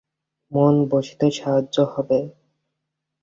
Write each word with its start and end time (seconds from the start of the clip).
মন 0.51 0.75
বসতে 0.91 1.27
সাহায্য 1.31 1.75
হবে। 1.93 2.19